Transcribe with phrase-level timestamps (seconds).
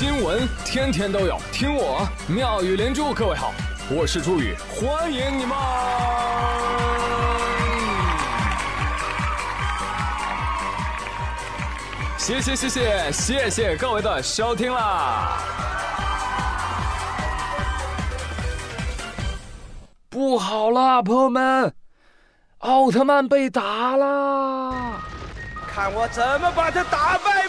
[0.00, 3.12] 新闻天天都有，听我妙语连珠。
[3.12, 3.52] 各位好，
[3.90, 5.54] 我是朱宇，欢迎你们！
[12.16, 15.36] 谢谢谢谢谢谢各位的收听啦！
[20.08, 21.74] 不好了，朋友们，
[22.60, 25.02] 奥特曼被打啦！
[25.70, 27.39] 看我怎么把他打败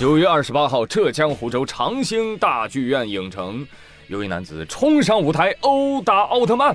[0.00, 3.68] 九月二十八号，浙江湖州长兴大剧院影城，
[4.06, 6.74] 有一男子冲上舞台殴打奥特曼，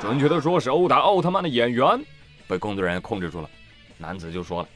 [0.00, 2.02] 准确的说是殴打奥特曼的演员，
[2.48, 3.50] 被工作人员控制住了。
[3.98, 4.68] 男子就说了：“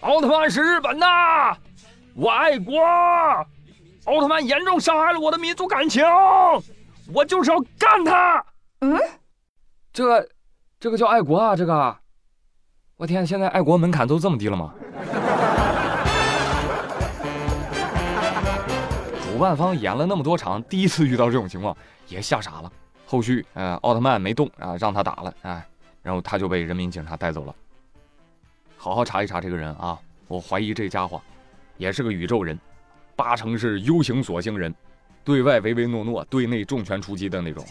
[0.00, 1.06] 奥特曼是日本的，
[2.14, 2.80] 我爱国，
[4.06, 6.02] 奥特曼严重伤害了我的民族感情，
[7.12, 8.42] 我就是要干他。”
[8.80, 8.98] 嗯，
[9.92, 10.28] 这个，
[10.80, 11.54] 这个叫爱国啊？
[11.54, 11.94] 这个，
[12.96, 14.72] 我天，现在爱国门槛都这么低了吗？
[19.38, 21.76] 主办方演了那么多场，第一次遇到这种情况，
[22.08, 22.72] 也吓傻了。
[23.06, 25.64] 后续，呃，奥特曼没动啊，让他打了，哎，
[26.02, 27.54] 然后他就被人民警察带走了。
[28.76, 31.22] 好好查一查这个人啊，我怀疑这家伙
[31.76, 32.58] 也是个宇宙人，
[33.14, 34.74] 八成是 U 型锁星人，
[35.22, 37.64] 对外唯唯诺诺，对内重拳出击的那种。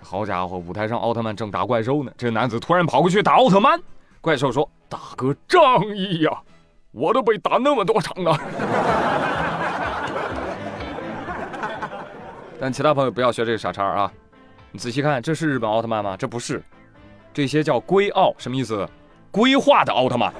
[0.00, 3.80] 好家伙，舞台上奥特曼正打怪兽呢，这男子突然跑过去打奥特曼，
[4.20, 6.40] 怪兽说：“大哥仗义呀，
[6.92, 8.38] 我都被打那么多场了。”
[12.62, 14.12] 但其他朋友不要学这个傻叉啊！
[14.70, 16.16] 你仔细看，这是日本奥特曼吗？
[16.16, 16.62] 这不是，
[17.34, 18.88] 这些叫龟奥，什么意思？
[19.32, 20.32] 规划的奥特曼。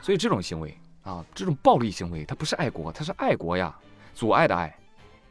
[0.00, 3.76] 所以这种行为啊，这种暴力行为，它不是爱国，它是爱国呀，
[4.14, 4.74] 阻碍的爱。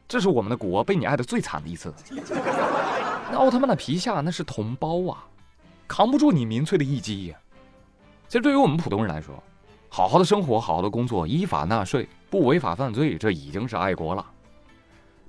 [0.08, 1.92] 这是我们的国被你爱的最惨的一次。
[3.32, 5.26] 那奥特曼的皮下那是同胞啊，
[5.88, 7.38] 扛不住你民粹的一击呀。
[8.28, 9.42] 其实对于我们普通人来说，
[9.90, 14.24] 好好的生活，好好的工作，依法纳税，不违法犯罪，这已经是爱国了。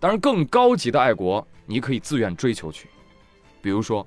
[0.04, 2.90] 当然，更高级的爱国，你可以自愿追求去，
[3.62, 4.06] 比如说，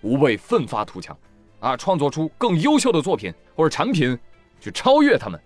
[0.00, 1.16] 无畏奋发图强，
[1.60, 4.18] 啊，创作出更优秀的作品或者产品，
[4.58, 5.40] 去超越他们，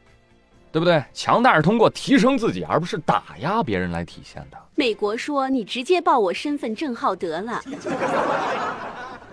[0.73, 1.05] 对不对？
[1.13, 4.57] 强大是通过提升自己，而不是打压别人来体现的。
[4.75, 7.63] 美国说：“你直接报我身份证号得了。”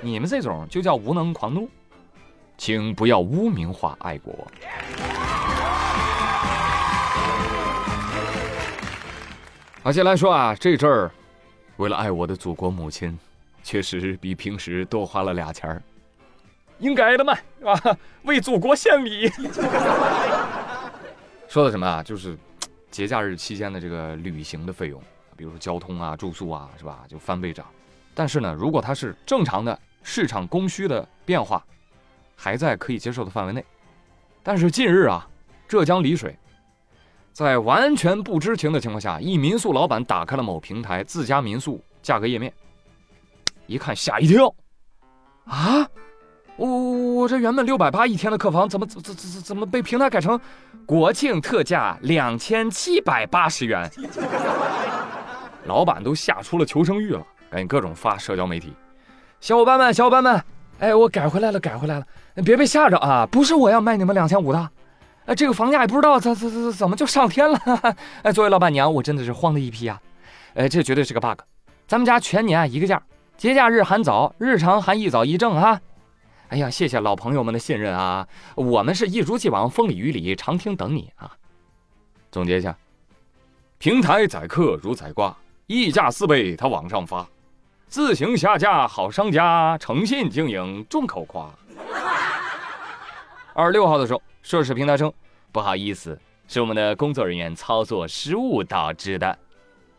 [0.04, 1.70] 你们这种就叫无能狂怒，
[2.58, 4.46] 请不要污名化爱国。
[9.88, 11.10] 好，先来说啊，这阵儿
[11.78, 13.18] 为了爱我的祖国母亲，
[13.64, 15.82] 确实比平时多花了俩钱儿，
[16.80, 17.98] 应该的嘛，是吧？
[18.24, 19.32] 为祖国献礼。
[21.48, 22.04] 说的什么啊？
[22.04, 22.38] 就是
[22.92, 25.02] 节假日期间的这个旅行的费用，
[25.38, 27.06] 比如说交通啊、住宿啊，是吧？
[27.08, 27.66] 就翻倍涨。
[28.14, 31.66] 但是呢，如果它是正常的市场供需的变化，
[32.36, 33.64] 还在可以接受的范围内。
[34.44, 35.26] 但是近日啊，
[35.66, 36.38] 浙江丽水。
[37.38, 42.52] 在完全不知情的情况下，一民宿老板打开了某平台自家民宿价格页面，
[43.68, 44.52] 一看吓一跳，
[45.46, 45.88] 啊，
[46.56, 50.40] 我我我这原本六百八一天的客房，怎么怎怎怎怎么被平台改成
[50.84, 53.88] 国庆特价两千七百八十元？
[55.66, 58.74] 老板都吓出了求生欲了，赶紧各种发社交媒体，
[59.40, 60.44] 小伙伴们，小伙伴们，
[60.80, 62.06] 哎，我改回来了，改回来了，
[62.44, 64.70] 别被吓着啊，不是我要卖你们两千五的。
[65.28, 67.60] 哎，这个房价也不知道怎怎怎怎么就上天了。
[68.24, 70.02] 哎，作为老板娘，我真的是慌了一批啊。
[70.54, 71.42] 哎，这绝对是个 bug。
[71.86, 73.04] 咱们家全年一个价，
[73.36, 75.82] 节假日含早，日常含一早一正啊。
[76.48, 81.30] 哎呀，谢谢老朋友们的信任啊，我们是一如既往，风里雨里，常听等你啊。
[82.32, 82.78] 总结一下，
[83.80, 85.36] 平台宰客如宰瓜，
[85.66, 87.28] 溢价四倍他往上发，
[87.90, 91.50] 自行下架好商家，诚信经营众口夸。
[93.58, 94.22] 二十六号的时候。
[94.44, 95.12] 涉事平台称
[95.52, 99.38] ：“不好意思，是我们的工作人员操作失误导致的，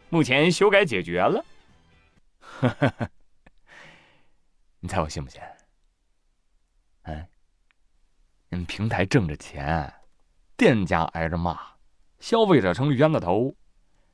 [0.08, 1.44] 目前修改解决了。”
[2.40, 3.10] 哈哈
[4.80, 5.38] 你猜我信不信？
[7.02, 7.28] 哎，
[8.48, 9.92] 你们平台挣着钱，
[10.56, 11.58] 店家挨着骂，
[12.20, 13.54] 消费者成冤大头，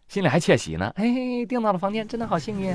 [0.08, 0.90] 心里还窃喜呢。
[0.96, 1.04] 哎，
[1.46, 2.74] 订到了房间，真的好幸运。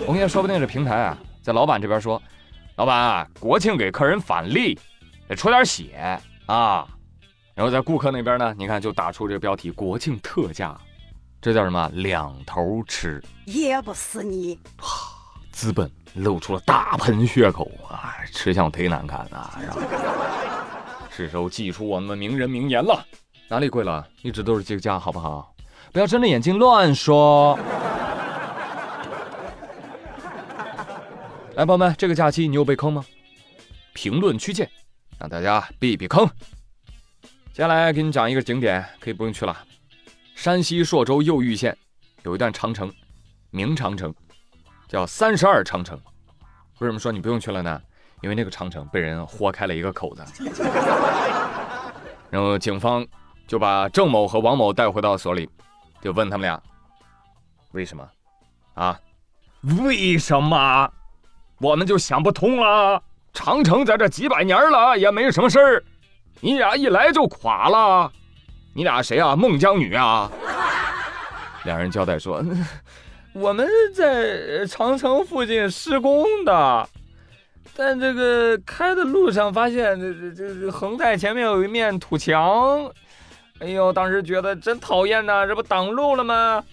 [0.00, 2.20] 我跟你说，说不定这平台啊，在老板这边说
[2.80, 4.78] ：“老板，国庆给客人返利。”
[5.28, 6.88] 得出点血啊！
[7.54, 10.74] 然后在顾客那边呢，你看就打出这个标题“国庆特价”，
[11.42, 11.90] 这叫什么？
[11.92, 14.58] 两头吃，噎不死你！
[15.52, 19.60] 资本露出了大盆血口啊，吃相忒难看啊！
[21.10, 23.04] 是时候祭出我们名人名言了。
[23.46, 24.08] 哪里贵了？
[24.22, 25.54] 一直都是这个价，好不好？
[25.92, 27.58] 不要睁着眼睛乱说。
[31.56, 33.04] 来，朋友们，这个假期你有被坑吗？
[33.92, 34.70] 评论区见，
[35.18, 36.24] 让大家避避坑。
[37.52, 39.56] 接下来给你讲一个景点，可以不用去了。
[40.36, 41.76] 山西朔州右玉县
[42.22, 42.90] 有一段长城，
[43.50, 44.14] 明长城，
[44.88, 46.00] 叫三十二长城。
[46.78, 47.82] 为什么说你不用去了呢？
[48.22, 50.24] 因为那个长城被人豁开了一个口子。
[52.30, 53.04] 然后警方
[53.48, 55.50] 就把郑某和王某带回到所里，
[56.00, 56.62] 就问他们俩：
[57.72, 58.08] 为什么？
[58.74, 58.98] 啊？
[59.62, 60.90] 为什么？
[61.60, 63.02] 我们就想不通了。
[63.32, 65.82] 长城在这几百年了，也没什么事儿，
[66.40, 68.10] 你俩一来就垮了。
[68.74, 69.36] 你俩谁啊？
[69.36, 70.30] 孟姜女啊？
[71.64, 72.42] 两人交代说：
[73.34, 76.88] 我们在长城附近施工的，
[77.76, 82.90] 但这个开的路上发现这这这恒泰前面有一面土墙，
[83.60, 86.64] 哎呦，当时觉得真讨厌呐，这不挡路了吗？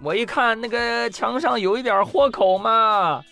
[0.00, 3.22] 我一看那个墙上有一点豁口嘛，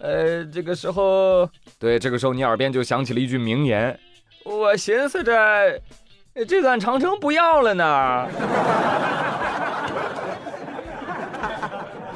[0.00, 1.48] 呃，这个时候，
[1.78, 3.98] 对，这个时候你耳边就响起了一句名言，
[4.44, 5.80] 我寻思着，
[6.46, 8.28] 这段长城不要了呢。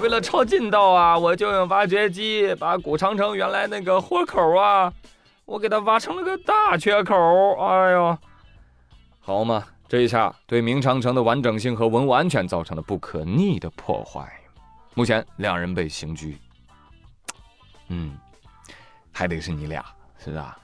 [0.00, 4.93] 为了抄近道啊，我就用挖掘机把古长城原来那个豁口啊，
[5.44, 7.14] 我给它挖成了个大缺口。
[7.61, 8.19] 哎呦，
[9.20, 9.64] 好嘛！
[9.88, 14.26] 这一下对明长城的完整性和文物安全造成了不可逆的破坏。
[14.94, 16.38] 目前两人被刑拘。
[17.92, 18.16] 嗯，
[19.12, 19.84] 还得是你俩，
[20.16, 20.56] 是啊，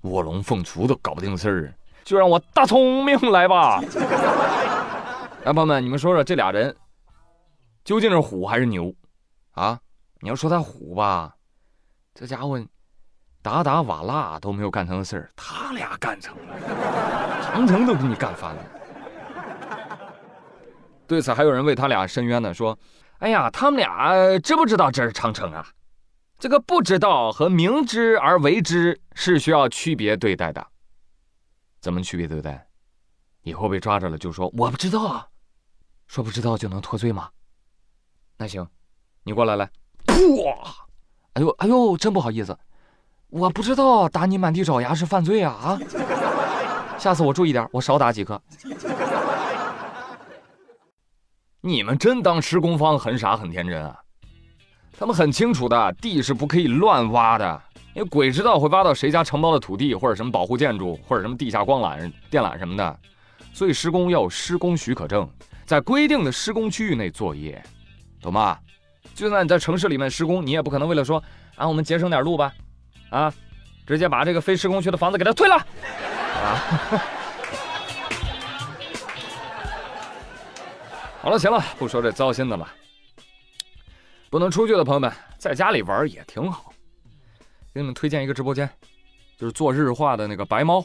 [0.00, 1.74] 卧龙凤雏都搞不定事儿，
[2.04, 3.82] 就让我大聪明来吧。
[5.44, 6.74] 来， 朋友们，你们说说这俩人
[7.84, 8.90] 究竟是虎还是牛？
[9.52, 9.78] 啊，
[10.20, 11.34] 你要说他虎吧，
[12.14, 12.58] 这家伙
[13.42, 17.42] 打打瓦剌都没有干成的事儿，他俩干成了。
[17.42, 18.64] 长城都给你干翻了。
[21.06, 22.78] 对此，还有人为他俩申冤呢，说
[23.20, 25.66] ：“哎呀，他们俩知不知道这是长城啊？
[26.40, 30.66] 这个不知道和明知而为之是需要区别对待的。
[31.80, 32.66] 怎么区别对待？
[33.42, 35.28] 以后被抓着了就说我不知道啊，
[36.06, 37.28] 说不知道就能脱罪吗？
[38.38, 38.66] 那行，
[39.22, 39.70] 你过来来，
[40.06, 40.86] 哇！
[41.34, 42.58] 哎呦哎呦，真不好意思，
[43.28, 45.78] 我不知道打你满地找牙是犯罪啊啊！”
[46.98, 48.40] 下次我注意点，我少打几颗。
[51.60, 53.99] 你们真当施工方很傻很天真啊？
[54.98, 57.62] 他们很清楚的，地是不可以乱挖的，
[57.94, 62.98] 因为鬼知道会挖到谁家承包的土地，或者什么保护建筑，或者什么地下光缆、电缆什么的。
[63.52, 65.28] 所以施工要有施工许可证，
[65.64, 67.62] 在规定的施工区域内作业，
[68.20, 68.58] 懂吗？
[69.14, 71.22] 就算你在城市里面施工，你也不可能为了说
[71.56, 72.52] 啊，我们节省点路吧，
[73.08, 73.32] 啊，
[73.86, 75.56] 直接把这个非施工区的房子给它退了。
[75.56, 75.64] 啊，
[81.22, 82.66] 好了，行了，不说这糟心的了。
[84.30, 86.72] 不能出去的朋友们，在家里玩也挺好。
[87.74, 88.70] 给你们推荐一个直播间，
[89.36, 90.84] 就是做日化的那个白猫，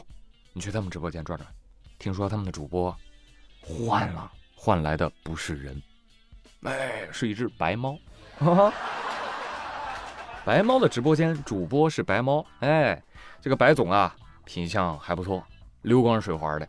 [0.52, 1.48] 你去他们直播间转转。
[1.96, 2.94] 听说他们的主播
[3.62, 5.80] 换了，换来的不是人，
[6.64, 7.96] 哎，是一只白猫。
[10.44, 13.00] 白猫的直播间主播是白猫，哎，
[13.40, 14.14] 这个白总啊。
[14.44, 15.42] 品相还不错，
[15.82, 16.68] 流光水滑的。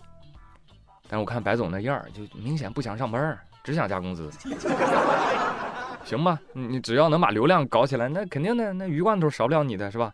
[1.08, 4.32] 但是我看白总那样，就明显不想上班，只想加工资。
[6.08, 10.10] 行吧，你只要能把流量搞起来，那肯定的，那鱼罐头少不了你的，是吧？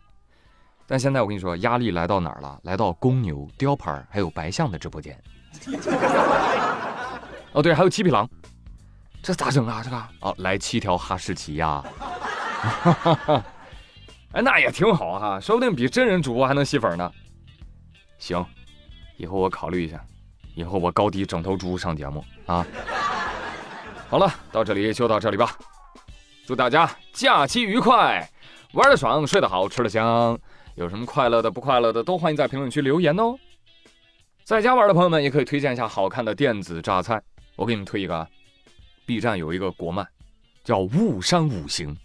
[0.88, 2.58] 但现在我跟你说，压力来到哪儿了？
[2.64, 5.16] 来到公牛、雕牌还有白象的直播间。
[7.52, 8.28] 哦，对，还有七匹狼，
[9.22, 9.82] 这咋整啊？
[9.84, 11.84] 这个哦，来七条哈士奇呀！
[14.32, 17.08] 哎，那也挺好哈，说不定比真人主播还能吸粉呢。
[18.18, 18.44] 行，
[19.16, 20.04] 以后我考虑一下，
[20.56, 22.66] 以后我高低整头猪上节目啊。
[24.10, 25.56] 好了，到这里就到这里吧。
[26.46, 28.30] 祝大家假期愉快，
[28.74, 30.38] 玩的爽，睡得好，吃的香。
[30.74, 33.34] 有什么快乐的、不快乐的，都欢迎在评论区留言哦。
[34.44, 37.22] 在家玩的朋友们也可以推荐一下好看的电子榨菜。
[37.56, 38.28] 我给你们推一个
[39.06, 40.06] ，B 站有一个国漫，
[40.62, 41.96] 叫《雾山五行》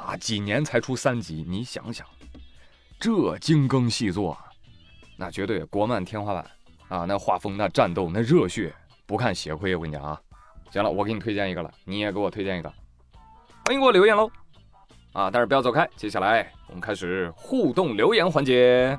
[0.00, 2.06] 啊，几年才出三集，你想想，
[3.00, 4.38] 这精耕细作。
[5.16, 6.46] 那绝对国漫天花板
[6.88, 7.04] 啊！
[7.04, 8.72] 那画风、那战斗、那热血，
[9.06, 9.74] 不看血亏。
[9.74, 10.20] 我跟你讲啊，
[10.70, 12.72] 行了，我给你推荐一个了，你也给我推荐一个，
[13.66, 14.28] 欢迎给我留言喽！
[15.12, 18.98] 啊，但是不要走开，接下来我们开始互动留言环节。